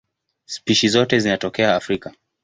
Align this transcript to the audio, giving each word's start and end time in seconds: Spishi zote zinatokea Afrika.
Spishi 0.45 0.87
zote 0.89 1.19
zinatokea 1.19 1.75
Afrika. 1.75 2.11